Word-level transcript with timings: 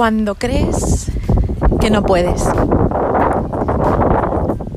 cuando 0.00 0.34
crees 0.34 1.12
que 1.78 1.90
no 1.90 2.02
puedes. 2.04 2.42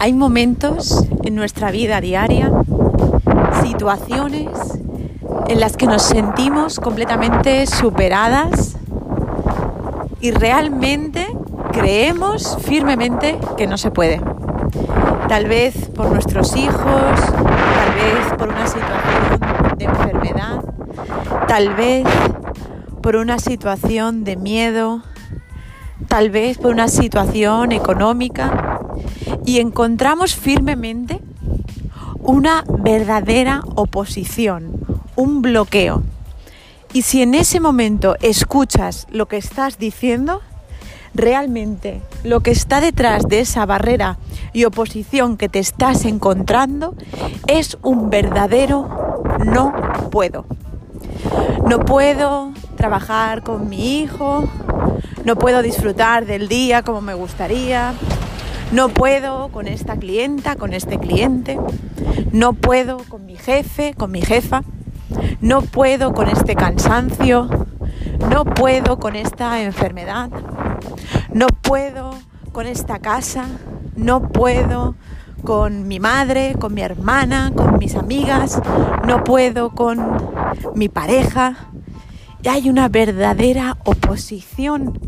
Hay 0.01 0.11
momentos 0.11 1.07
en 1.23 1.35
nuestra 1.35 1.71
vida 1.71 2.01
diaria, 2.01 2.51
situaciones 3.63 4.49
en 5.47 5.61
las 5.61 5.77
que 5.77 5.85
nos 5.85 6.01
sentimos 6.01 6.81
completamente 6.81 7.67
superadas 7.67 8.75
y 10.19 10.31
realmente 10.31 11.25
creemos 11.71 12.57
firmemente 12.61 13.39
que 13.55 13.65
no 13.65 13.77
se 13.77 13.91
puede. 13.91 14.19
Tal 15.29 15.47
vez 15.47 15.87
por 15.95 16.11
nuestros 16.11 16.53
hijos, 16.57 16.75
tal 16.75 17.93
vez 17.95 18.33
por 18.37 18.49
una 18.49 18.67
situación 18.67 19.77
de 19.77 19.85
enfermedad, 19.85 20.65
tal 21.47 21.69
vez 21.75 22.05
por 23.01 23.15
una 23.15 23.39
situación 23.39 24.25
de 24.25 24.35
miedo, 24.35 25.01
tal 26.13 26.29
vez 26.29 26.59
por 26.59 26.71
una 26.71 26.89
situación 26.89 27.71
económica 27.71 28.77
y 29.47 29.57
encontramos 29.57 30.35
firmemente 30.35 31.19
una 32.19 32.63
verdadera 32.67 33.63
oposición, 33.73 34.73
un 35.15 35.41
bloqueo. 35.41 36.03
Y 36.93 37.01
si 37.01 37.23
en 37.23 37.33
ese 37.33 37.59
momento 37.59 38.15
escuchas 38.21 39.07
lo 39.09 39.27
que 39.27 39.37
estás 39.37 39.79
diciendo, 39.79 40.41
realmente 41.15 41.99
lo 42.23 42.41
que 42.41 42.51
está 42.51 42.79
detrás 42.79 43.27
de 43.27 43.39
esa 43.39 43.65
barrera 43.65 44.19
y 44.53 44.65
oposición 44.65 45.35
que 45.35 45.49
te 45.49 45.57
estás 45.57 46.05
encontrando 46.05 46.93
es 47.47 47.79
un 47.81 48.11
verdadero 48.11 49.23
no 49.43 49.73
puedo. 50.11 50.45
No 51.67 51.79
puedo 51.79 52.51
trabajar 52.77 53.41
con 53.41 53.67
mi 53.67 53.97
hijo, 54.01 54.47
no 55.25 55.35
puedo 55.35 55.61
disfrutar 55.61 56.25
del 56.25 56.47
día 56.47 56.83
como 56.83 57.01
me 57.01 57.13
gustaría, 57.13 57.93
no 58.71 58.89
puedo 58.89 59.49
con 59.49 59.67
esta 59.67 59.97
clienta, 59.97 60.55
con 60.55 60.73
este 60.73 60.99
cliente, 60.99 61.59
no 62.31 62.53
puedo 62.53 62.97
con 63.07 63.25
mi 63.25 63.35
jefe, 63.35 63.93
con 63.93 64.11
mi 64.11 64.21
jefa, 64.21 64.63
no 65.41 65.61
puedo 65.61 66.13
con 66.13 66.27
este 66.27 66.55
cansancio, 66.55 67.47
no 68.29 68.45
puedo 68.45 68.99
con 68.99 69.15
esta 69.15 69.61
enfermedad, 69.61 70.29
no 71.31 71.47
puedo 71.47 72.15
con 72.51 72.65
esta 72.65 72.99
casa, 72.99 73.45
no 73.95 74.29
puedo 74.29 74.95
con 75.43 75.87
mi 75.87 75.99
madre, 75.99 76.55
con 76.59 76.73
mi 76.73 76.81
hermana, 76.81 77.51
con 77.55 77.77
mis 77.77 77.95
amigas, 77.95 78.61
no 79.05 79.23
puedo 79.23 79.71
con 79.71 79.99
mi 80.75 80.89
pareja. 80.89 81.72
Hay 82.45 82.69
una 82.69 82.89
verdadera 82.89 83.77
oposición 83.85 84.99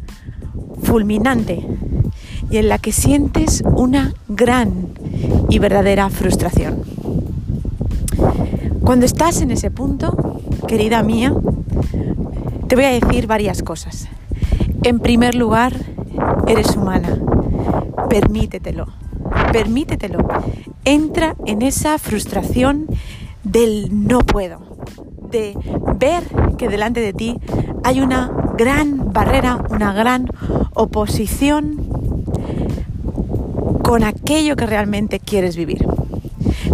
fulminante 0.84 1.66
y 2.50 2.58
en 2.58 2.70
la 2.70 2.78
que 2.78 2.92
sientes 2.92 3.64
una 3.66 4.14
gran 4.28 4.90
y 5.50 5.60
verdadera 5.60 6.10
frustración. 6.10 6.84
Cuando 8.82 9.06
estás 9.06 9.42
en 9.42 9.52
ese 9.52 9.72
punto, 9.72 10.42
querida 10.68 11.04
mía, 11.04 11.34
te 12.68 12.76
voy 12.76 12.86
a 12.86 12.92
decir 12.92 13.28
varias 13.28 13.64
cosas. 13.64 14.08
En 14.84 15.00
primer 15.00 15.36
lugar, 15.36 15.74
eres 16.48 16.76
humana. 16.76 17.20
Permítetelo. 18.10 18.88
Permítetelo. 19.52 20.20
Entra 20.84 21.36
en 21.46 21.62
esa 21.62 21.98
frustración 21.98 22.88
del 23.44 23.90
no 23.92 24.20
puedo. 24.20 24.65
De 25.36 25.54
ver 26.00 26.24
que 26.58 26.70
delante 26.70 27.02
de 27.02 27.12
ti 27.12 27.38
hay 27.84 28.00
una 28.00 28.32
gran 28.58 29.12
barrera, 29.12 29.58
una 29.70 29.92
gran 29.92 30.30
oposición 30.76 31.76
con 33.84 34.06
aquello 34.06 34.56
que 34.56 34.66
realmente 34.66 35.20
quieres 35.20 35.58
vivir. 35.58 35.86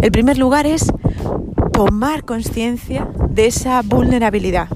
El 0.00 0.12
primer 0.12 0.38
lugar 0.38 0.66
es 0.66 0.92
tomar 1.72 2.22
conciencia 2.22 3.08
de 3.30 3.46
esa 3.46 3.82
vulnerabilidad, 3.82 4.68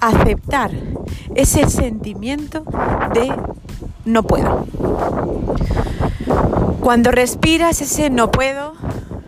aceptar 0.00 0.72
ese 1.36 1.70
sentimiento 1.70 2.64
de 3.14 3.32
no 4.06 4.24
puedo. 4.24 4.66
Cuando 6.80 7.12
respiras 7.12 7.80
ese 7.80 8.10
no 8.10 8.32
puedo, 8.32 8.72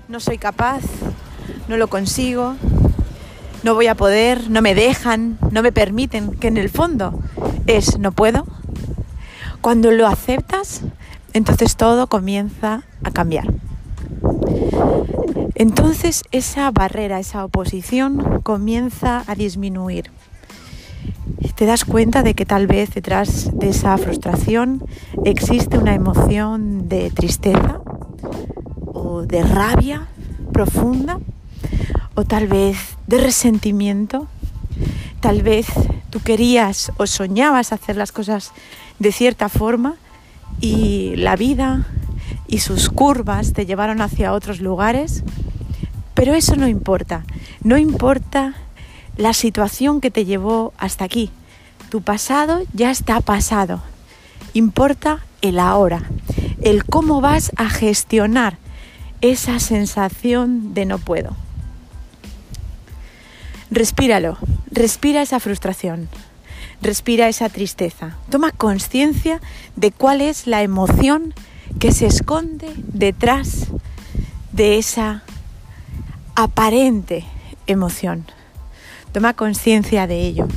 no 0.09 0.19
soy 0.19 0.39
capaz, 0.39 0.81
no 1.69 1.77
lo 1.77 1.87
consigo, 1.87 2.57
no 3.63 3.75
voy 3.75 3.87
a 3.87 3.95
poder, 3.95 4.51
no 4.51 4.63
me 4.63 4.75
dejan, 4.75 5.39
no 5.51 5.63
me 5.63 5.73
permiten, 5.73 6.33
que 6.33 6.49
en 6.49 6.57
el 6.57 6.69
fondo 6.69 7.19
es 7.67 7.99
no 7.99 8.13
puedo, 8.13 8.47
cuando 9.61 9.91
lo 9.93 10.07
aceptas, 10.07 10.83
entonces 11.33 11.77
todo 11.77 12.09
comienza 12.09 12.83
a 13.05 13.11
cambiar. 13.11 13.53
Entonces 15.55 16.25
esa 16.33 16.71
barrera, 16.71 17.21
esa 17.21 17.45
oposición 17.45 18.41
comienza 18.43 19.23
a 19.27 19.35
disminuir. 19.35 20.11
Te 21.63 21.67
das 21.67 21.85
cuenta 21.85 22.25
de 22.25 22.35
que 22.35 22.45
tal 22.45 22.67
vez 22.67 22.93
detrás 22.93 23.57
de 23.57 23.69
esa 23.69 23.97
frustración 23.97 24.85
existe 25.25 25.79
una 25.79 25.95
emoción 25.95 26.89
de 26.89 27.11
tristeza 27.11 27.81
o 28.87 29.23
de 29.23 29.45
rabia 29.45 30.09
profunda 30.53 31.21
o 32.15 32.25
tal 32.25 32.47
vez 32.47 32.77
de 33.07 33.19
resentimiento. 33.19 34.27
Tal 35.21 35.43
vez 35.43 35.67
tú 36.11 36.21
querías 36.21 36.93
o 36.97 37.07
soñabas 37.07 37.73
hacer 37.73 37.97
las 37.97 38.13
cosas 38.13 38.53
de 38.99 39.13
cierta 39.13 39.49
forma 39.49 39.97
y 40.61 41.15
la 41.17 41.37
vida 41.37 41.87
y 42.47 42.59
sus 42.59 42.91
curvas 42.91 43.53
te 43.53 43.67
llevaron 43.67 44.01
hacia 44.01 44.33
otros 44.33 44.61
lugares, 44.61 45.25
pero 46.15 46.35
eso 46.35 46.57
no 46.57 46.69
importa. 46.69 47.25
No 47.63 47.79
importa 47.79 48.55
la 49.17 49.33
situación 49.33 50.01
que 50.01 50.11
te 50.11 50.25
llevó 50.25 50.73
hasta 50.79 51.05
aquí. 51.05 51.31
Tu 51.91 52.03
pasado 52.03 52.63
ya 52.73 52.91
está 52.91 53.21
pasado. 53.21 53.81
Importa 54.55 55.21
el 55.41 55.59
ahora, 55.59 56.03
el 56.63 56.85
cómo 56.85 57.21
vas 57.21 57.53
a 57.57 57.69
gestionar 57.71 58.59
esa 59.21 59.61
sensación 59.61 60.75
de 60.75 60.85
no 60.85 60.99
puedo. 60.99 61.37
Respíralo, 63.73 64.37
respira 64.71 65.23
esa 65.23 65.41
frustración, 65.41 66.11
respira 66.83 67.31
esa 67.31 67.49
tristeza. 67.49 68.19
Toma 68.29 68.51
conciencia 68.51 69.41
de 69.77 69.93
cuál 69.93 70.21
es 70.21 70.47
la 70.47 70.63
emoción 70.63 71.33
que 71.79 71.91
se 71.91 72.05
esconde 72.05 72.71
detrás 72.77 73.69
de 74.53 74.77
esa 74.77 75.23
aparente 76.35 77.25
emoción. 77.67 78.27
Toma 79.11 79.33
conciencia 79.33 80.07
de 80.07 80.21
ello. 80.21 80.49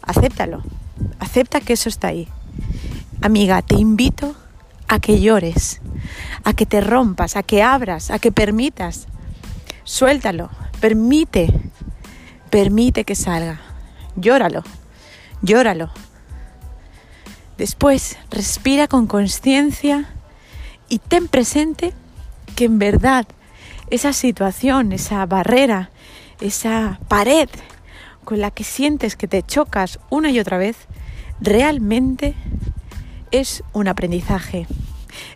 Acéptalo. 0.00 0.62
Acepta 1.18 1.60
que 1.60 1.72
eso 1.72 1.88
está 1.88 2.06
ahí. 2.06 2.28
Amiga, 3.20 3.62
te 3.62 3.74
invito 3.74 4.36
a 4.86 5.00
que 5.00 5.20
llores, 5.20 5.80
a 6.44 6.54
que 6.54 6.66
te 6.66 6.80
rompas, 6.80 7.34
a 7.34 7.42
que 7.42 7.64
abras, 7.64 8.12
a 8.12 8.20
que 8.20 8.30
permitas. 8.30 9.08
Suéltalo. 9.82 10.50
Permite. 10.80 11.61
Permite 12.52 13.04
que 13.04 13.14
salga. 13.14 13.62
Llóralo. 14.14 14.62
Llóralo. 15.40 15.90
Después, 17.56 18.18
respira 18.30 18.88
con 18.88 19.06
conciencia 19.06 20.04
y 20.90 20.98
ten 20.98 21.28
presente 21.28 21.94
que 22.54 22.66
en 22.66 22.78
verdad 22.78 23.26
esa 23.88 24.12
situación, 24.12 24.92
esa 24.92 25.24
barrera, 25.24 25.88
esa 26.42 27.00
pared 27.08 27.48
con 28.22 28.42
la 28.42 28.50
que 28.50 28.64
sientes 28.64 29.16
que 29.16 29.28
te 29.28 29.42
chocas 29.42 29.98
una 30.10 30.30
y 30.30 30.38
otra 30.38 30.58
vez, 30.58 30.76
realmente 31.40 32.34
es 33.30 33.64
un 33.72 33.88
aprendizaje, 33.88 34.66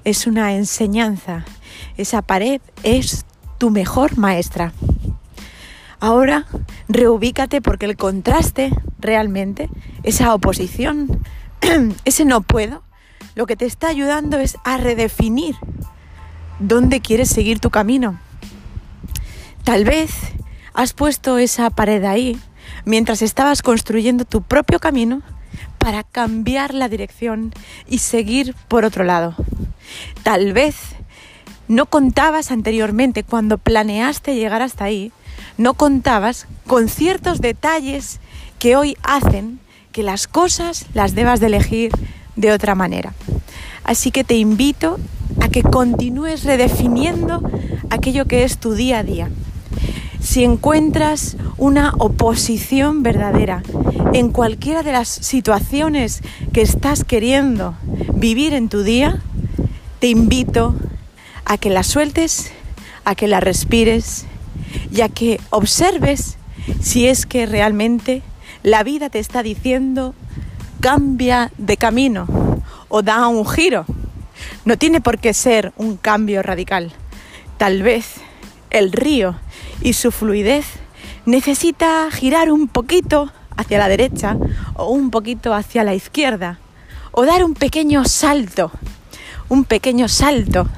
es 0.05 0.26
una 0.26 0.52
enseñanza. 0.52 1.46
Esa 1.96 2.20
pared 2.20 2.61
es 2.82 3.25
tu 3.56 3.70
mejor 3.70 4.19
maestra. 4.19 4.75
Ahora 6.06 6.47
reubícate 6.88 7.61
porque 7.61 7.87
el 7.87 7.97
contraste 7.97 8.70
realmente, 9.00 9.69
esa 10.05 10.32
oposición, 10.35 11.23
ese 12.05 12.25
no 12.25 12.43
puedo, 12.43 12.82
lo 13.35 13.47
que 13.47 13.56
te 13.56 13.64
está 13.67 13.88
ayudando 13.88 14.38
es 14.38 14.56
a 14.64 14.76
redefinir 14.76 15.56
dónde 16.61 17.00
quieres 17.00 17.29
seguir 17.29 17.58
tu 17.58 17.70
camino. 17.70 18.20
Tal 19.64 19.85
vez 19.85 20.11
Has 20.76 20.93
puesto 20.93 21.38
esa 21.38 21.70
pared 21.70 22.05
ahí 22.05 22.38
mientras 22.85 23.23
estabas 23.23 23.62
construyendo 23.62 24.26
tu 24.26 24.43
propio 24.43 24.79
camino 24.79 25.23
para 25.79 26.03
cambiar 26.03 26.75
la 26.75 26.91
dirección 26.91 27.55
y 27.88 27.99
seguir 27.99 28.55
por 28.69 28.85
otro 28.85 29.03
lado. 29.03 29.35
Tal 30.23 30.53
vez 30.53 30.76
no 31.67 31.87
contabas 31.87 32.50
anteriormente, 32.50 33.25
cuando 33.25 33.56
planeaste 33.56 34.35
llegar 34.35 34.61
hasta 34.61 34.85
ahí, 34.85 35.12
no 35.58 35.75
contabas 35.75 36.47
con 36.67 36.88
ciertos 36.88 37.41
detalles 37.41 38.20
que 38.58 38.76
hoy 38.76 38.97
hacen 39.03 39.61
que 39.93 40.03
las 40.03 40.26
cosas 40.26 40.87
las 40.94 41.14
debas 41.14 41.41
de 41.41 41.47
elegir 41.47 41.91
de 42.37 42.53
otra 42.53 42.75
manera. 42.75 43.14
Así 43.85 44.11
que 44.11 44.25
te 44.25 44.35
invito 44.35 44.99
a 45.41 45.49
que 45.49 45.62
continúes 45.62 46.44
redefiniendo 46.44 47.43
aquello 47.91 48.26
que 48.26 48.44
es 48.44 48.58
tu 48.58 48.75
día 48.75 48.99
a 48.99 49.03
día. 49.03 49.31
Si 50.20 50.44
encuentras 50.44 51.37
una 51.56 51.93
oposición 51.99 53.03
verdadera 53.03 53.62
en 54.12 54.31
cualquiera 54.31 54.82
de 54.82 54.93
las 54.93 55.08
situaciones 55.08 56.23
que 56.53 56.62
estás 56.62 57.05
queriendo 57.05 57.75
vivir 58.14 58.53
en 58.53 58.69
tu 58.69 58.82
día, 58.82 59.23
te 60.00 60.08
invito 60.08 60.75
a 61.44 61.58
que 61.58 61.70
la 61.70 61.85
sueltes, 61.85 62.50
a 63.05 63.14
que 63.14 63.29
la 63.29 63.41
respires 63.41 64.26
y 64.96 65.02
a 65.02 65.10
que 65.10 65.38
observes 65.50 66.38
si 66.81 67.06
es 67.06 67.26
que 67.26 67.44
realmente 67.44 68.22
la 68.62 68.82
vida 68.82 69.10
te 69.10 69.19
está 69.19 69.43
diciendo 69.43 70.14
cambia 70.81 71.52
de 71.58 71.76
camino 71.76 72.26
o 72.88 73.02
da 73.02 73.28
un 73.28 73.46
giro. 73.46 73.84
No 74.64 74.78
tiene 74.78 75.02
por 75.02 75.19
qué 75.19 75.34
ser 75.34 75.72
un 75.76 75.98
cambio 75.98 76.43
radical. 76.43 76.93
Tal 77.58 77.82
vez 77.82 78.14
el 78.70 78.93
río 78.93 79.37
y 79.82 79.93
su 79.93 80.10
fluidez 80.10 80.64
necesita 81.26 82.08
girar 82.10 82.50
un 82.50 82.66
poquito 82.66 83.31
hacia 83.56 83.78
la 83.78 83.88
derecha 83.88 84.37
o 84.75 84.90
un 84.90 85.10
poquito 85.10 85.52
hacia 85.52 85.84
la 85.84 85.94
izquierda 85.94 86.58
o 87.12 87.26
dar 87.26 87.44
un 87.44 87.52
pequeño 87.54 88.04
salto, 88.06 88.70
un 89.48 89.64
pequeño 89.64 90.08
salto. 90.08 90.69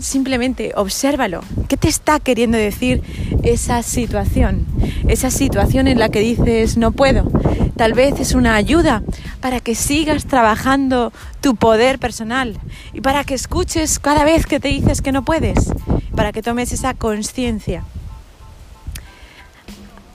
Simplemente 0.00 0.72
obsérvalo. 0.76 1.42
¿Qué 1.68 1.76
te 1.76 1.88
está 1.88 2.20
queriendo 2.20 2.56
decir 2.56 3.02
esa 3.42 3.82
situación? 3.82 4.66
Esa 5.08 5.30
situación 5.30 5.88
en 5.88 5.98
la 5.98 6.08
que 6.08 6.20
dices 6.20 6.76
no 6.76 6.92
puedo. 6.92 7.30
Tal 7.76 7.92
vez 7.92 8.18
es 8.18 8.34
una 8.34 8.54
ayuda 8.54 9.02
para 9.40 9.60
que 9.60 9.74
sigas 9.74 10.24
trabajando 10.24 11.12
tu 11.40 11.54
poder 11.54 11.98
personal 11.98 12.58
y 12.92 13.00
para 13.00 13.24
que 13.24 13.34
escuches 13.34 13.98
cada 13.98 14.24
vez 14.24 14.46
que 14.46 14.60
te 14.60 14.68
dices 14.68 15.02
que 15.02 15.12
no 15.12 15.24
puedes, 15.24 15.72
para 16.14 16.32
que 16.32 16.42
tomes 16.42 16.72
esa 16.72 16.94
conciencia. 16.94 17.84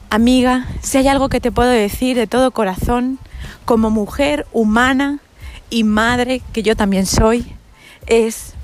Amiga, 0.09 0.67
si 0.81 0.97
hay 0.97 1.07
algo 1.07 1.29
que 1.29 1.41
te 1.41 1.51
puedo 1.51 1.69
decir 1.69 2.15
de 2.15 2.27
todo 2.27 2.51
corazón, 2.51 3.19
como 3.65 3.89
mujer 3.89 4.47
humana 4.51 5.19
y 5.69 5.83
madre 5.83 6.41
que 6.53 6.63
yo 6.63 6.75
también 6.75 7.05
soy, 7.05 7.45
es 8.07 8.54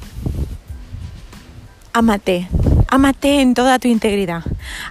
amate, 1.94 2.48
amate 2.88 3.42
en 3.42 3.54
toda 3.54 3.80
tu 3.80 3.88
integridad, 3.88 4.44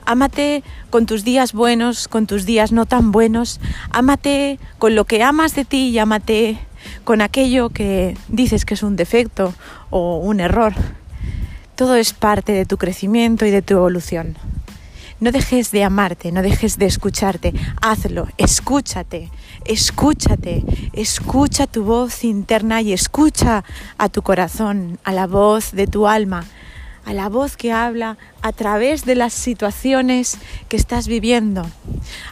amate 0.05 0.62
con 0.91 1.06
tus 1.06 1.25
días 1.25 1.52
buenos, 1.52 2.08
con 2.08 2.26
tus 2.26 2.44
días 2.44 2.73
no 2.73 2.87
tan 2.87 3.12
buenos, 3.12 3.61
amate 3.91 4.58
con 4.79 4.94
lo 4.94 5.05
que 5.05 5.23
amas 5.23 5.55
de 5.55 5.64
ti 5.64 5.88
y 5.88 5.99
amate 5.99 6.58
con 7.05 7.20
aquello 7.20 7.70
que 7.70 8.17
dices 8.29 8.64
que 8.64 8.75
es 8.75 8.82
un 8.82 8.97
defecto 8.97 9.55
o 9.91 10.19
un 10.19 10.41
error. 10.41 10.75
Todo 11.75 11.94
es 11.97 12.12
parte 12.12 12.52
de 12.52 12.67
tu 12.67 12.76
crecimiento 12.76 13.46
y 13.46 13.50
de 13.50 13.62
tu 13.62 13.75
evolución. 13.75 14.37
No 15.20 15.32
dejes 15.32 15.70
de 15.70 15.85
amarte, 15.85 16.32
no 16.32 16.41
dejes 16.41 16.79
de 16.79 16.87
escucharte, 16.87 17.53
hazlo, 17.82 18.29
escúchate, 18.38 19.31
escúchate, 19.67 20.64
escucha 20.94 21.67
tu 21.67 21.85
voz 21.85 22.25
interna 22.25 22.81
y 22.81 22.94
escucha 22.94 23.64
a 23.99 24.08
tu 24.08 24.23
corazón, 24.23 24.99
a 25.05 25.12
la 25.12 25.26
voz 25.26 25.73
de 25.73 25.87
tu 25.87 26.08
alma, 26.08 26.46
a 27.05 27.12
la 27.12 27.29
voz 27.29 27.56
que 27.56 27.73
habla 27.73 28.19
a 28.43 28.52
través 28.52 29.05
de 29.05 29.14
las 29.14 29.32
situaciones 29.32 30.38
que 30.69 30.76
estás 30.76 31.08
viviendo, 31.08 31.67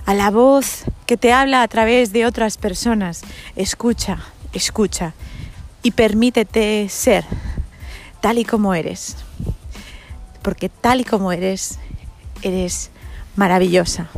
a 0.07 0.15
la 0.15 0.31
voz 0.31 0.85
que 1.07 1.17
te 1.17 1.33
habla 1.33 1.63
a 1.63 1.69
través 1.69 2.13
de 2.13 2.27
otras 2.27 2.57
personas. 2.57 3.23
Escucha, 3.57 4.19
escucha 4.53 5.15
y 5.83 5.93
permítete 5.93 6.89
ser 6.89 7.25
tal 8.21 8.39
y 8.39 8.45
como 8.45 8.75
eres, 8.75 9.17
porque 10.43 10.69
tal 10.69 11.01
y 11.01 11.05
como 11.05 11.33
eres 11.33 11.79
eres 12.43 12.91
maravillosa. 13.37 14.09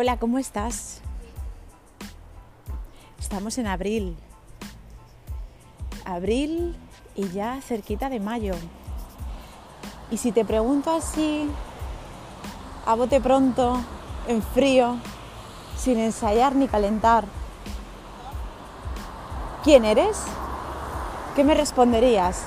Hola, 0.00 0.16
¿cómo 0.16 0.38
estás? 0.38 1.00
Estamos 3.18 3.58
en 3.58 3.66
abril. 3.66 4.16
Abril 6.04 6.76
y 7.16 7.28
ya 7.30 7.60
cerquita 7.60 8.08
de 8.08 8.20
mayo. 8.20 8.54
Y 10.12 10.18
si 10.18 10.30
te 10.30 10.44
pregunto 10.44 10.92
así, 10.92 11.50
a 12.86 12.94
bote 12.94 13.20
pronto, 13.20 13.80
en 14.28 14.40
frío, 14.40 14.98
sin 15.76 15.98
ensayar 15.98 16.54
ni 16.54 16.68
calentar. 16.68 17.24
¿Quién 19.64 19.84
eres? 19.84 20.22
¿Qué 21.34 21.42
me 21.42 21.54
responderías? 21.54 22.44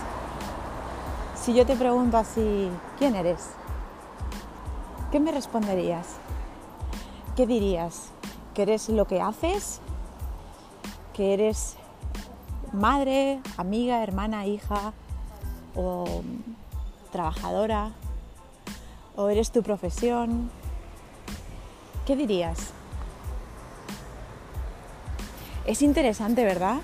Si 1.36 1.54
yo 1.54 1.66
te 1.66 1.76
pregunto 1.76 2.16
así, 2.16 2.70
¿quién 2.98 3.14
eres? 3.14 3.50
¿Qué 5.12 5.20
me 5.20 5.34
responderías? 5.34 6.08
¿Qué 7.36 7.48
dirías? 7.48 8.10
¿Que 8.54 8.64
eres 8.64 8.90
lo 8.90 9.06
que 9.06 9.22
haces? 9.22 9.80
¿Que 11.14 11.34
eres 11.34 11.76
madre, 12.72 13.40
amiga, 13.58 14.04
hermana, 14.04 14.46
hija 14.46 14.94
o 15.76 16.24
trabajadora? 17.12 17.92
¿O 19.16 19.30
eres 19.30 19.52
tu 19.52 19.64
profesión? 19.64 20.50
¿qué 22.06 22.16
dirías? 22.16 22.58
Es 25.66 25.82
interesante, 25.82 26.44
¿verdad? 26.44 26.78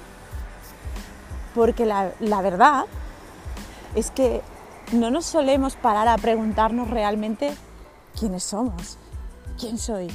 Porque 1.55 1.85
la, 1.85 2.13
verdad 2.41 2.85
es 3.95 4.11
que 4.11 4.41
no 4.93 5.09
nos 5.09 5.25
solemos 5.25 5.75
parar 5.75 6.07
a 6.07 6.17
preguntarnos 6.17 6.89
realmente 6.89 7.53
quiénes 8.17 8.43
somos, 8.43 8.97
quién 9.59 9.77
soy, 9.77 10.07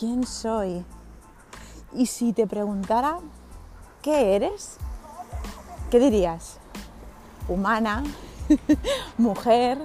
quién 0.00 0.26
soy. 0.26 0.82
Y 1.92 2.06
si 2.06 2.32
te 2.32 2.46
preguntara 2.46 3.18
qué 4.00 4.34
eres, 4.34 4.78
¿qué 5.90 5.98
dirías? 5.98 6.58
Humana, 7.48 8.02
mujer, 9.18 9.78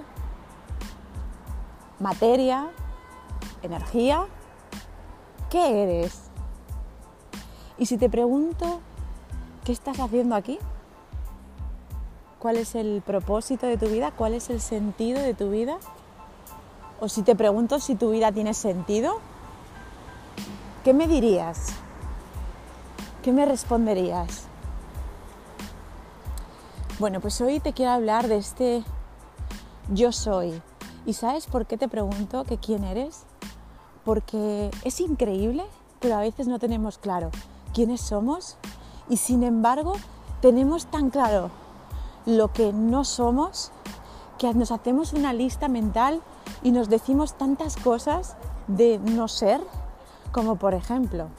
materia, 2.00 2.70
energía, 3.62 4.26
¿qué 5.50 5.84
eres? 5.84 6.22
Y 7.78 7.88
si 7.88 7.98
te 7.98 8.10
pregunto, 8.10 8.80
¿qué 9.66 9.74
estás 9.74 10.00
haciendo 10.00 10.36
aquí? 10.36 10.60
¿Cuál 12.40 12.56
es 12.56 12.76
el 12.76 13.02
propósito 13.06 13.66
de 13.66 13.76
tu 13.78 13.88
vida? 13.88 14.12
¿Cuál 14.12 14.34
es 14.34 14.50
el 14.50 14.62
sentido 14.62 15.20
de 15.22 15.34
tu 15.34 15.50
vida? 15.50 15.78
O 17.02 17.10
si 17.10 17.22
te 17.22 17.36
pregunto 17.36 17.82
si 17.82 17.96
tu 17.96 18.12
vida 18.12 18.32
tiene 18.32 18.54
sentido, 18.54 19.20
¿qué 20.86 20.94
me 20.94 21.08
dirías? 21.08 21.68
¿Qué 23.22 23.34
me 23.34 23.46
responderías? 23.46 24.44
Bueno, 27.00 27.20
pues 27.20 27.42
hoy 27.42 27.60
te 27.60 27.74
quiero 27.74 27.92
hablar 27.92 28.30
de 28.30 28.38
este 28.38 28.84
yo 29.90 30.14
soy. 30.14 30.62
¿Y 31.06 31.12
sabes 31.14 31.48
por 31.48 31.66
qué 31.66 31.78
te 31.78 31.90
pregunto 31.90 32.46
que 32.46 32.58
quién 32.58 32.86
eres? 32.86 33.26
porque 34.06 34.70
es 34.84 35.02
increíble, 35.02 35.66
pero 36.00 36.16
a 36.16 36.20
veces 36.20 36.48
no 36.48 36.60
tenemos 36.60 36.98
claro 37.00 37.32
quiénes 37.74 38.00
somos 38.00 38.56
y 39.10 39.18
sin 39.18 39.44
embargo 39.44 39.94
tenemos 40.42 40.86
tan 40.86 41.10
claro 41.10 41.50
lo 42.26 42.54
que 42.54 42.72
no 42.72 43.04
somos 43.04 43.72
que 44.38 44.54
nos 44.54 44.72
hacemos 44.72 45.14
una 45.14 45.34
lista 45.34 45.68
mental 45.68 46.22
y 46.62 46.72
nos 46.72 46.90
decimos 46.90 47.34
tantas 47.34 47.78
cosas 47.78 48.36
de 48.68 49.00
no 49.00 49.28
ser, 49.28 49.62
como 50.36 50.58
por 50.58 50.74
ejemplo, 50.74 51.30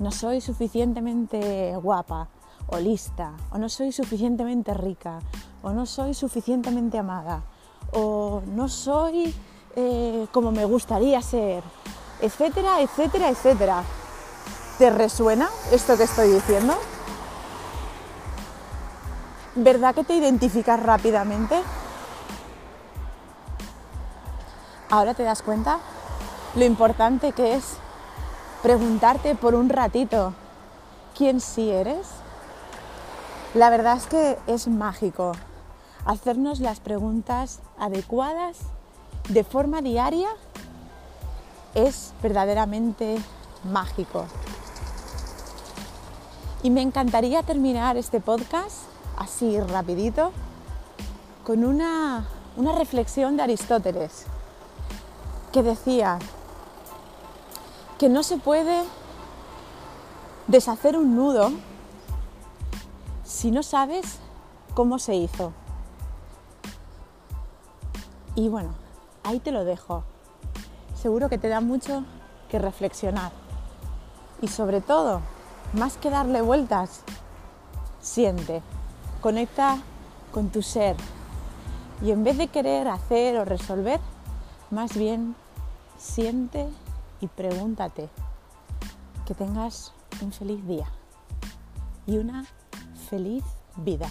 no 0.00 0.10
soy 0.10 0.42
suficientemente 0.42 1.74
guapa 1.82 2.28
o 2.66 2.78
lista, 2.78 3.32
o 3.50 3.56
no 3.56 3.70
soy 3.70 3.90
suficientemente 3.90 4.74
rica, 4.74 5.20
o 5.62 5.70
no 5.70 5.86
soy 5.86 6.12
suficientemente 6.12 6.98
amada, 6.98 7.44
o 7.94 8.42
no 8.48 8.68
soy 8.68 9.34
eh, 9.76 10.26
como 10.30 10.52
me 10.52 10.66
gustaría 10.66 11.22
ser, 11.22 11.62
etcétera, 12.20 12.82
etcétera, 12.82 13.30
etcétera. 13.30 13.82
¿Te 14.76 14.90
resuena 14.90 15.48
esto 15.72 15.96
que 15.96 16.02
estoy 16.02 16.28
diciendo? 16.28 16.74
¿Verdad 19.54 19.94
que 19.94 20.04
te 20.04 20.14
identificas 20.14 20.82
rápidamente? 20.82 21.58
Ahora 24.90 25.14
te 25.14 25.22
das 25.22 25.40
cuenta 25.40 25.78
lo 26.54 26.64
importante 26.64 27.32
que 27.32 27.54
es 27.54 27.76
preguntarte 28.62 29.34
por 29.34 29.54
un 29.54 29.68
ratito 29.68 30.32
quién 31.16 31.40
sí 31.40 31.70
eres, 31.70 32.06
la 33.54 33.70
verdad 33.70 33.96
es 33.96 34.06
que 34.06 34.38
es 34.46 34.68
mágico 34.68 35.32
hacernos 36.04 36.60
las 36.60 36.80
preguntas 36.80 37.60
adecuadas 37.78 38.58
de 39.28 39.44
forma 39.44 39.82
diaria 39.82 40.28
es 41.74 42.12
verdaderamente 42.22 43.18
mágico. 43.64 44.24
Y 46.62 46.70
me 46.70 46.80
encantaría 46.80 47.42
terminar 47.42 47.96
este 47.96 48.20
podcast 48.20 48.76
así 49.16 49.60
rapidito 49.60 50.32
con 51.44 51.64
una, 51.64 52.26
una 52.56 52.72
reflexión 52.72 53.36
de 53.36 53.42
Aristóteles 53.42 54.24
que 55.52 55.62
decía 55.62 56.18
que 57.98 58.08
no 58.08 58.22
se 58.22 58.38
puede 58.38 58.84
deshacer 60.46 60.96
un 60.96 61.16
nudo 61.16 61.50
si 63.24 63.50
no 63.50 63.62
sabes 63.64 64.18
cómo 64.74 65.00
se 65.00 65.16
hizo. 65.16 65.52
Y 68.36 68.48
bueno, 68.48 68.70
ahí 69.24 69.40
te 69.40 69.50
lo 69.50 69.64
dejo. 69.64 70.04
Seguro 70.94 71.28
que 71.28 71.38
te 71.38 71.48
da 71.48 71.60
mucho 71.60 72.04
que 72.48 72.60
reflexionar. 72.60 73.32
Y 74.40 74.46
sobre 74.46 74.80
todo, 74.80 75.20
más 75.72 75.96
que 75.96 76.08
darle 76.08 76.40
vueltas, 76.40 77.02
siente, 78.00 78.62
conecta 79.20 79.78
con 80.32 80.50
tu 80.50 80.62
ser. 80.62 80.96
Y 82.00 82.12
en 82.12 82.22
vez 82.22 82.38
de 82.38 82.46
querer 82.46 82.86
hacer 82.86 83.36
o 83.38 83.44
resolver, 83.44 83.98
más 84.70 84.94
bien 84.96 85.34
siente 85.98 86.68
y 87.20 87.26
pregúntate. 87.26 88.08
Que 89.26 89.34
tengas 89.34 89.92
un 90.22 90.32
feliz 90.32 90.66
día 90.66 90.86
y 92.06 92.16
una 92.16 92.46
feliz 93.10 93.44
vida. 93.76 94.08